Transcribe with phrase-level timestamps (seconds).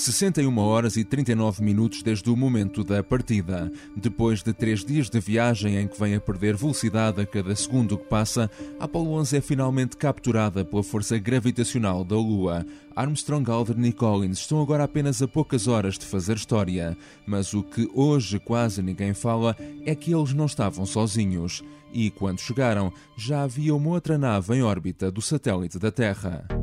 [0.00, 3.70] 61 horas e 39 minutos desde o momento da partida.
[3.94, 7.98] Depois de três dias de viagem em que vem a perder velocidade a cada segundo
[7.98, 12.64] que passa, a Apollo 11 é finalmente capturada pela força gravitacional da Lua.
[12.96, 17.62] Armstrong, Aldrin e Collins estão agora apenas a poucas horas de fazer história, mas o
[17.62, 19.54] que hoje quase ninguém fala
[19.84, 21.62] é que eles não estavam sozinhos.
[21.92, 26.59] E quando chegaram, já havia uma outra nave em órbita do satélite da Terra.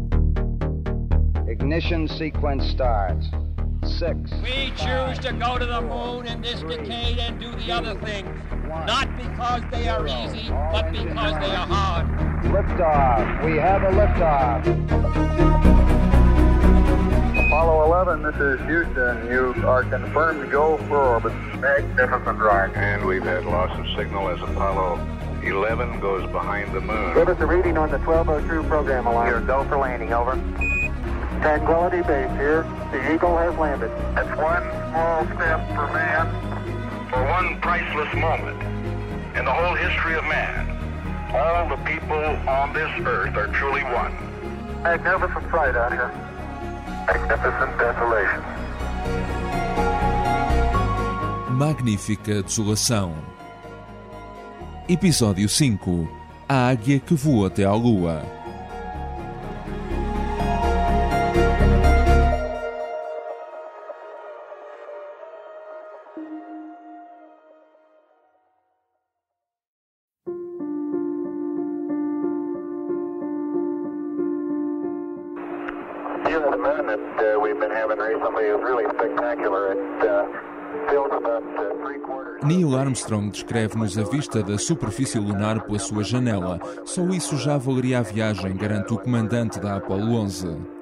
[1.47, 3.27] Ignition sequence starts.
[3.85, 4.19] Six.
[4.43, 8.27] We choose to go to the moon in this decade and do the other things,
[8.85, 12.07] not because they are easy, but because they are hard.
[12.43, 13.45] Liftoff.
[13.45, 14.67] We have a liftoff.
[17.47, 19.27] Apollo 11, this is Houston.
[19.31, 21.33] You are confirmed to go for orbit.
[21.61, 22.73] Magnificent ride.
[22.75, 24.99] And we've had loss of signal as Apollo
[25.43, 27.13] 11 goes behind the moon.
[27.13, 29.27] Give us a reading on the 1202 program alarm.
[29.27, 30.35] Here, go for landing, over.
[31.41, 32.63] Tranquility Base here.
[32.91, 33.91] The Eagle has landed.
[34.15, 36.25] That's one small step for man,
[37.09, 38.61] for one priceless moment
[39.37, 40.65] in the whole history of man.
[41.33, 44.13] All the people on this earth are truly one.
[44.81, 46.11] Magnificent sight out here.
[47.05, 48.41] Magnificent desolation.
[51.51, 53.13] Magnífica Desolação.
[54.87, 56.07] Episódio 5
[56.47, 58.36] A Águia que voou até à Lua.
[76.37, 79.71] That uh, we've been having recently is really spectacular.
[79.71, 80.27] It uh,
[80.87, 82.45] uh.
[82.45, 86.59] Neil Armstrong descreve-nos a vista da superfície lunar pela sua janela.
[86.85, 90.76] Só isso já valeria a viagem, garante o comandante da Apollo 11.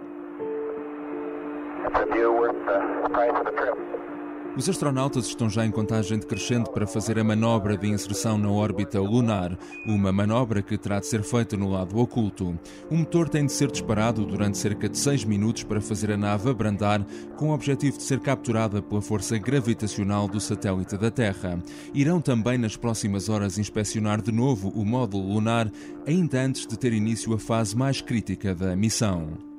[4.58, 9.02] Os astronautas estão já em contagem decrescente para fazer a manobra de inserção na órbita
[9.02, 12.58] lunar, uma manobra que terá de ser feita no lado oculto.
[12.90, 16.50] O motor tem de ser disparado durante cerca de 6 minutos para fazer a nave
[16.50, 17.06] abrandar,
[17.36, 21.62] com o objetivo de ser capturada pela força gravitacional do satélite da Terra.
[21.94, 25.70] Irão também nas próximas horas inspecionar de novo o módulo lunar,
[26.08, 29.55] ainda antes de ter início a fase mais crítica da missão.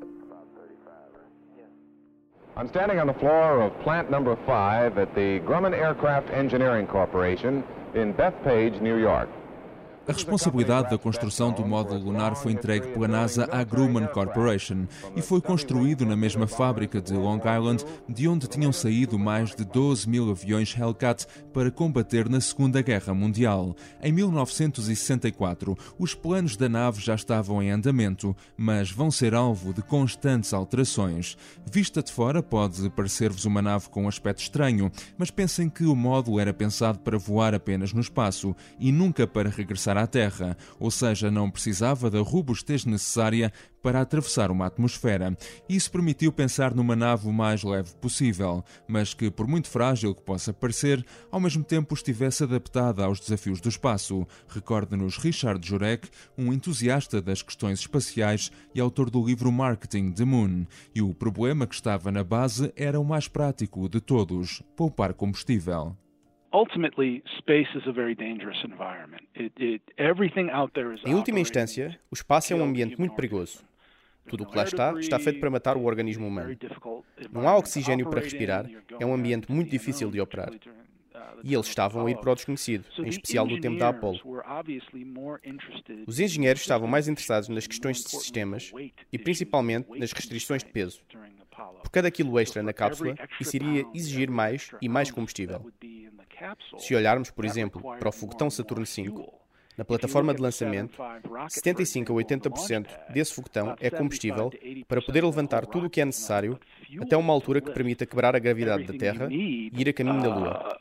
[2.58, 7.62] I'm standing on the floor of plant number five at the Grumman Aircraft Engineering Corporation
[7.94, 9.28] in Bethpage, New York.
[10.08, 14.86] A responsabilidade da construção do módulo lunar foi entregue pela NASA à Grumman Corporation
[15.16, 19.64] e foi construído na mesma fábrica de Long Island, de onde tinham saído mais de
[19.64, 23.74] 12 mil aviões Hellcat para combater na Segunda Guerra Mundial.
[24.00, 29.82] Em 1964, os planos da nave já estavam em andamento, mas vão ser alvo de
[29.82, 31.36] constantes alterações.
[31.68, 35.96] Vista de fora, pode parecer-vos uma nave com um aspecto estranho, mas pensem que o
[35.96, 40.90] módulo era pensado para voar apenas no espaço e nunca para regressar à Terra, ou
[40.90, 43.52] seja, não precisava da robustez necessária
[43.86, 45.38] para atravessar uma atmosfera.
[45.68, 50.22] Isso permitiu pensar numa nave o mais leve possível, mas que, por muito frágil que
[50.22, 54.26] possa parecer, ao mesmo tempo estivesse adaptada aos desafios do espaço.
[54.48, 60.66] Recorda-nos Richard Jurek, um entusiasta das questões espaciais e autor do livro Marketing the Moon.
[60.92, 65.96] E o problema que estava na base era o mais prático de todos: poupar combustível.
[71.04, 73.62] Em última instância, o espaço é um ambiente muito perigoso.
[74.26, 76.56] Tudo o que lá está está feito para matar o organismo humano.
[77.30, 78.64] Não há oxigênio para respirar,
[78.98, 80.50] é um ambiente muito difícil de operar.
[81.44, 84.20] E eles estavam a ir para o desconhecido, em especial no tempo da Apollo.
[86.06, 88.72] Os engenheiros estavam mais interessados nas questões de sistemas
[89.12, 91.02] e principalmente nas restrições de peso.
[91.82, 95.70] Por cada quilo extra na cápsula, isso iria exigir mais e mais combustível.
[96.78, 99.28] Se olharmos, por exemplo, para o foguetão Saturno V,
[99.76, 100.96] na plataforma de lançamento,
[101.48, 104.50] 75 a 80% desse foguetão é combustível
[104.88, 106.58] para poder levantar tudo o que é necessário
[107.00, 110.34] até uma altura que permita quebrar a gravidade da Terra e ir a caminho da
[110.34, 110.80] Lua.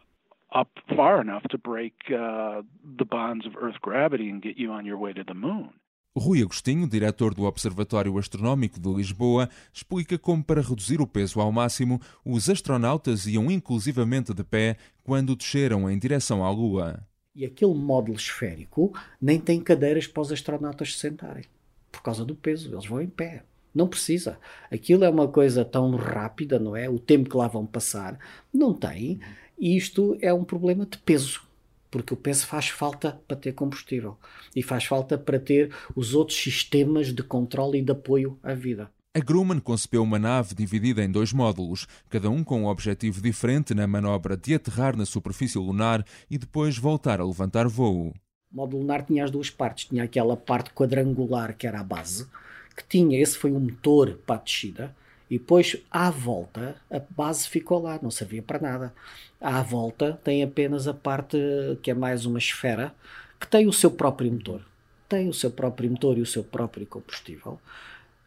[0.56, 2.62] up far enough to break uh,
[2.98, 5.74] the bonds of Earth gravity and get you on your way to the moon.
[6.18, 11.52] Rui Agostinho, diretor do Observatório Astronómico de Lisboa, explica como, para reduzir o peso ao
[11.52, 17.06] máximo, os astronautas iam inclusivamente de pé quando desceram em direção à Lua.
[17.36, 21.44] E aquele módulo esférico nem tem cadeiras para os astronautas se sentarem,
[21.92, 23.44] por causa do peso, eles vão em pé.
[23.74, 24.40] Não precisa.
[24.72, 26.90] Aquilo é uma coisa tão rápida, não é?
[26.90, 28.18] O tempo que lá vão passar.
[28.54, 29.20] Não tem.
[29.60, 31.46] E isto é um problema de peso
[31.90, 34.18] porque o peso faz falta para ter combustível
[34.56, 38.90] e faz falta para ter os outros sistemas de controle e de apoio à vida.
[39.14, 43.74] A Grumman concebeu uma nave dividida em dois módulos, cada um com um objetivo diferente
[43.74, 48.14] na manobra de aterrar na superfície lunar e depois voltar a levantar voo.
[48.52, 49.86] O módulo lunar tinha as duas partes.
[49.86, 52.28] Tinha aquela parte quadrangular que era a base,
[52.76, 54.94] que tinha, esse foi o motor para a descida,
[55.30, 58.94] e depois à volta a base ficou lá, não servia para nada.
[59.40, 61.38] À volta tem apenas a parte
[61.82, 62.94] que é mais uma esfera,
[63.40, 64.62] que tem o seu próprio motor.
[65.08, 67.60] Tem o seu próprio motor e o seu próprio combustível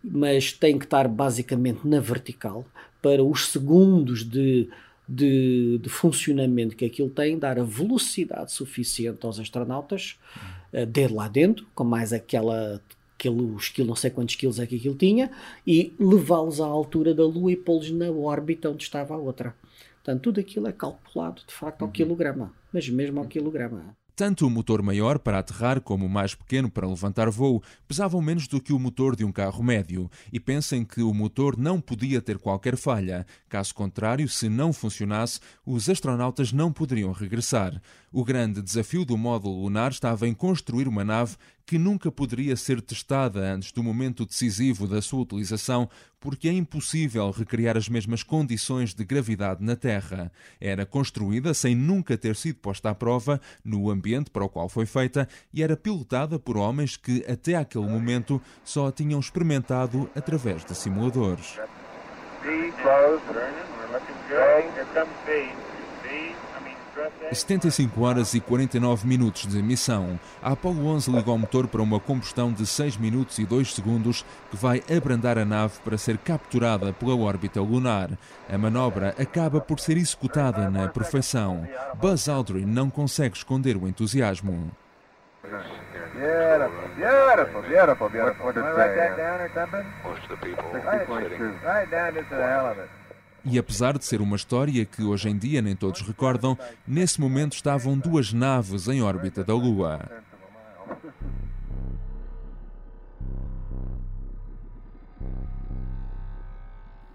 [0.02, 2.64] mas tem que estar basicamente na vertical
[3.02, 4.68] para os segundos de,
[5.08, 10.18] de, de funcionamento que aquilo tem, dar a velocidade suficiente aos astronautas
[10.72, 12.80] uh, de lá dentro, com mais aquela
[13.18, 15.30] aqueles quilos, não sei quantos quilos é que aquilo tinha,
[15.66, 19.54] e levá-los à altura da Lua e pô-los na órbita onde estava a outra.
[19.96, 21.92] Portanto, tudo aquilo é calculado, de facto, ao uhum.
[21.92, 23.96] quilograma, mas mesmo ao quilograma.
[24.18, 28.48] Tanto o motor maior para aterrar como o mais pequeno para levantar voo pesavam menos
[28.48, 30.10] do que o motor de um carro médio.
[30.32, 33.24] E pensem que o motor não podia ter qualquer falha.
[33.48, 37.80] Caso contrário, se não funcionasse, os astronautas não poderiam regressar.
[38.10, 42.80] O grande desafio do módulo lunar estava em construir uma nave que nunca poderia ser
[42.80, 45.88] testada antes do momento decisivo da sua utilização,
[46.20, 50.32] porque é impossível recriar as mesmas condições de gravidade na Terra.
[50.60, 54.86] Era construída sem nunca ter sido posta à prova no ambiente para o qual foi
[54.86, 60.64] feita e era pilotada por homens que até aquele momento só a tinham experimentado através
[60.64, 61.58] de simuladores.
[67.32, 70.18] 75 horas e 49 minutos de missão.
[70.42, 74.24] A Apollo 11 ligou o motor para uma combustão de 6 minutos e 2 segundos
[74.50, 78.10] que vai abrandar a nave para ser capturada pela órbita lunar.
[78.48, 81.68] A manobra acaba por ser executada na perfeição.
[81.96, 84.70] Buzz Aldrin não consegue esconder o entusiasmo.
[86.18, 88.72] Beautiful, beautiful, beautiful, beautiful.
[88.74, 89.86] Write that down or something?
[90.02, 90.64] Most of the people.
[91.64, 92.88] Right down just the hell of it.
[93.44, 97.54] E apesar de ser uma história que hoje em dia nem todos recordam, nesse momento
[97.54, 100.00] estavam duas naves em órbita da Lua.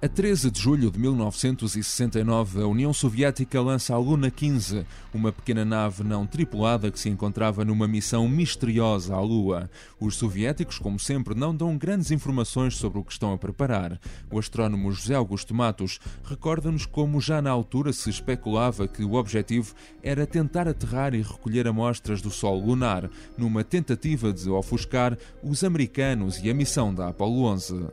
[0.03, 5.63] A 13 de julho de 1969, a União Soviética lança a Luna 15, uma pequena
[5.63, 9.69] nave não tripulada que se encontrava numa missão misteriosa à Lua.
[10.01, 13.97] Os soviéticos, como sempre, não dão grandes informações sobre o que estão a preparar.
[14.29, 19.73] O astrónomo José Augusto Matos recorda-nos como já na altura se especulava que o objetivo
[20.03, 26.43] era tentar aterrar e recolher amostras do Sol lunar, numa tentativa de ofuscar os americanos
[26.43, 27.85] e a missão da Apollo 11.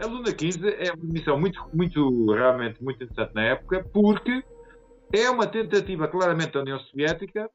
[0.00, 4.44] A Luna 15 é uma missão muito, muito, realmente muito interessante na época, porque
[5.12, 7.50] é uma tentativa claramente da União Soviética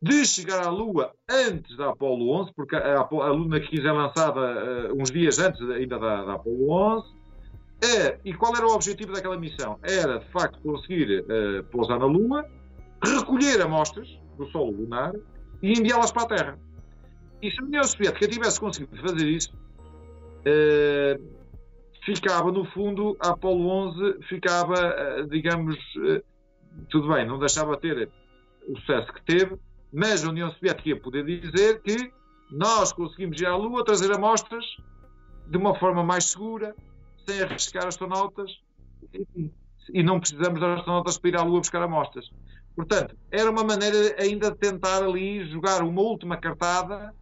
[0.00, 4.40] de chegar à Lua antes da Apollo 11, porque a, a Luna 15 é lançada
[4.40, 7.06] uh, uns dias antes ainda da, da Apollo 11.
[7.08, 9.78] Uh, e qual era o objetivo daquela missão?
[9.82, 12.44] Era, de facto, conseguir uh, pousar na Lua,
[13.02, 14.08] recolher amostras
[14.38, 15.12] do solo lunar
[15.62, 16.58] e enviá-las para a Terra.
[17.42, 21.35] E se a União Soviética tivesse conseguido fazer isso, uh,
[22.06, 26.22] ficava, no fundo, a Apolo 11 ficava, eh, digamos, eh,
[26.88, 28.08] tudo bem, não deixava ter
[28.68, 29.56] o sucesso que teve,
[29.92, 32.12] mas a União Soviética ia poder dizer que
[32.50, 34.64] nós conseguimos ir à Lua, trazer amostras
[35.48, 36.74] de uma forma mais segura,
[37.26, 38.50] sem arriscar astronautas,
[39.12, 39.50] e,
[39.92, 42.30] e não precisamos de astronautas para ir à Lua buscar amostras.
[42.74, 47.14] Portanto, era uma maneira ainda de tentar ali jogar uma última cartada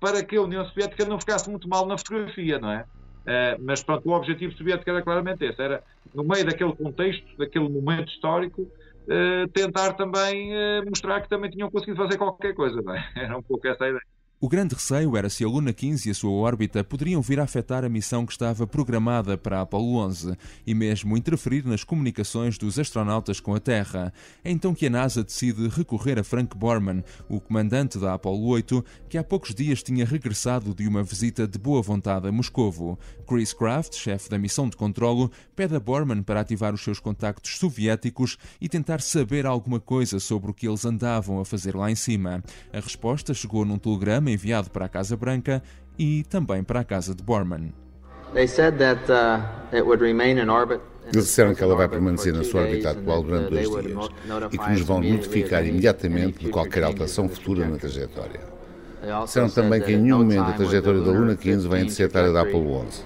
[0.00, 2.84] para que a União Soviética não ficasse muito mal na fotografia, não é?
[3.30, 7.68] Uh, mas pronto, o objetivo soviético era claramente esse, era no meio daquele contexto, daquele
[7.68, 13.04] momento histórico, uh, tentar também uh, mostrar que também tinham conseguido fazer qualquer coisa, é?
[13.22, 14.02] Era um pouco essa a ideia.
[14.42, 17.42] O grande receio era se a Luna 15 e a sua órbita poderiam vir a
[17.42, 20.34] afetar a missão que estava programada para a Apollo 11
[20.66, 24.14] e mesmo interferir nas comunicações dos astronautas com a Terra.
[24.42, 28.82] É então que a NASA decide recorrer a Frank Borman, o comandante da Apollo 8,
[29.10, 32.98] que há poucos dias tinha regressado de uma visita de boa vontade a Moscovo.
[33.28, 37.58] Chris Kraft, chefe da missão de controlo, pede a Borman para ativar os seus contactos
[37.58, 41.94] soviéticos e tentar saber alguma coisa sobre o que eles andavam a fazer lá em
[41.94, 42.42] cima.
[42.72, 45.62] A resposta chegou num telegrama enviado para a Casa Branca
[45.98, 47.72] e também para a casa de Borman.
[48.32, 48.32] Uh,
[51.12, 54.08] Eles disseram que ela vai permanecer na sua órbita atual durante dois dias
[54.52, 58.40] e que nos vão notificar imediatamente de qualquer alteração futura na trajetória.
[59.24, 62.42] Disseram também que em nenhum momento a trajetória da Luna 15 vai interceptar a da
[62.42, 63.02] Apollo 11.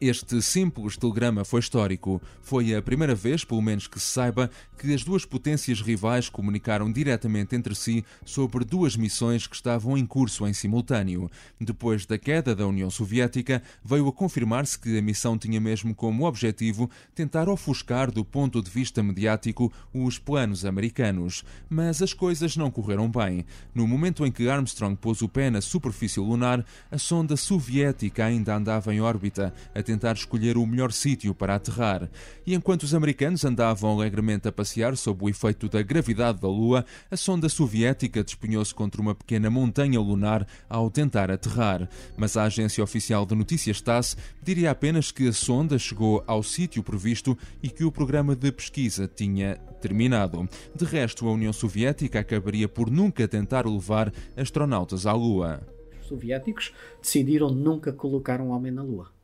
[0.00, 2.22] Este simples telegrama foi histórico.
[2.40, 6.92] Foi a primeira vez, pelo menos que se saiba, que as duas potências rivais comunicaram
[6.92, 11.28] diretamente entre si sobre duas missões que estavam em curso em simultâneo.
[11.60, 16.28] Depois da queda da União Soviética, veio a confirmar-se que a missão tinha mesmo como
[16.28, 21.44] objetivo tentar ofuscar do ponto de vista mediático os planos americanos.
[21.68, 23.44] Mas as coisas não correram bem.
[23.74, 28.54] No momento em que Armstrong pôs o pé na superfície lunar, a sonda soviética ainda
[28.54, 29.52] andava em órbita,
[29.88, 32.10] tentar escolher o melhor sítio para aterrar.
[32.46, 36.84] E enquanto os americanos andavam alegremente a passear sob o efeito da gravidade da Lua,
[37.10, 41.88] a sonda soviética despenhou-se contra uma pequena montanha lunar ao tentar aterrar.
[42.18, 46.82] Mas a agência oficial de notícias TASS diria apenas que a sonda chegou ao sítio
[46.82, 50.46] previsto e que o programa de pesquisa tinha terminado.
[50.74, 55.62] De resto, a União Soviética acabaria por nunca tentar levar astronautas à Lua.
[55.98, 59.17] Os soviéticos decidiram nunca colocar um homem na Lua.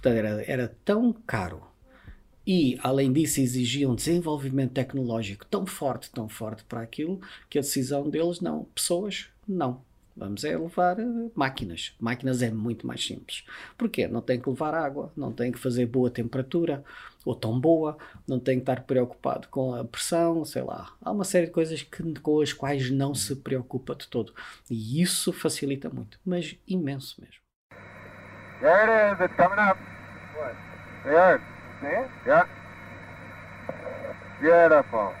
[0.00, 1.62] Portanto, era, era tão caro
[2.46, 7.60] e, além disso, exigia um desenvolvimento tecnológico tão forte, tão forte para aquilo, que a
[7.60, 9.82] decisão deles, não, pessoas, não.
[10.16, 11.94] Vamos é levar uh, máquinas.
[12.00, 13.44] Máquinas é muito mais simples.
[13.76, 14.08] Porquê?
[14.08, 16.82] Não tem que levar água, não tem que fazer boa temperatura,
[17.24, 20.96] ou tão boa, não tem que estar preocupado com a pressão, sei lá.
[21.02, 24.32] Há uma série de coisas que, com as quais não se preocupa de todo.
[24.70, 27.47] E isso facilita muito, mas imenso mesmo.
[28.60, 29.20] There it is.
[29.24, 29.78] It's coming up.
[30.34, 30.54] What?
[32.26, 32.46] Yeah.
[34.40, 35.12] Beautiful.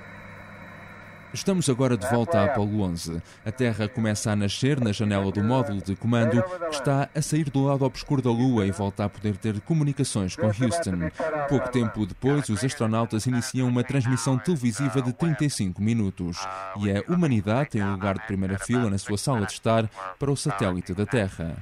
[1.32, 3.22] Estamos agora de volta a Apollo 11.
[3.44, 7.50] A Terra começa a nascer na janela do módulo de comando, que está a sair
[7.50, 11.10] do lado obscuro da Lua e volta a poder ter comunicações com Houston.
[11.48, 16.38] Pouco tempo depois, os astronautas iniciam uma transmissão televisiva de 35 minutos
[16.80, 20.30] e a humanidade tem um lugar de primeira fila na sua sala de estar para
[20.30, 21.56] o satélite da Terra.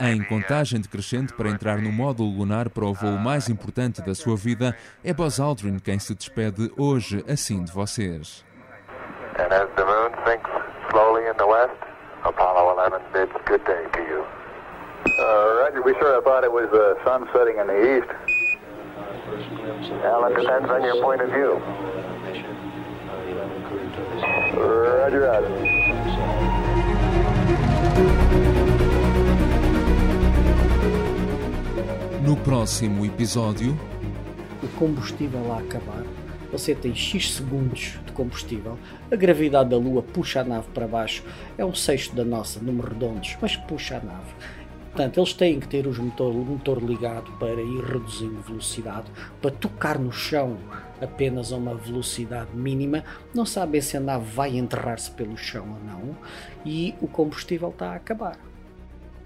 [0.00, 4.36] Em contagem decrescente para entrar no módulo lunar para o voo mais importante da sua
[4.36, 8.44] vida, é Buzz Aldrin quem se despede hoje assim de vocês.
[9.38, 10.50] And as the moon sinks
[10.90, 11.76] slowly in the west,
[12.24, 14.24] Apollo 11 bids good day to you.
[15.18, 18.10] Uh, Roger, we sure thought it was the sun setting in the east.
[20.02, 21.60] Well, it depends on your point of view.
[24.56, 26.59] Roger, Roger.
[32.24, 33.78] No próximo episódio.
[34.62, 36.04] O combustível a acabar.
[36.52, 38.76] Você tem X segundos de combustível.
[39.10, 41.22] A gravidade da Lua puxa a nave para baixo.
[41.56, 44.34] É um sexto da nossa, números redondos, mas puxa a nave.
[44.90, 49.06] Portanto, eles têm que ter os motor, o motor ligado para ir reduzindo velocidade,
[49.40, 50.58] para tocar no chão
[51.00, 53.04] apenas a uma velocidade mínima.
[53.32, 56.16] Não sabem se a nave vai enterrar-se pelo chão ou não.
[56.64, 58.38] E o combustível está a acabar.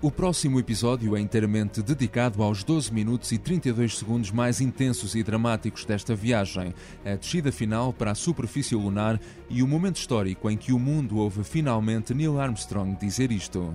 [0.02, 5.22] O próximo episódio é inteiramente dedicado aos 12 minutos e 32 segundos mais intensos e
[5.22, 6.74] dramáticos desta viagem,
[7.06, 9.18] a descida final para a superfície lunar
[9.48, 13.74] e o momento histórico em que o mundo ouve finalmente Neil Armstrong dizer isto.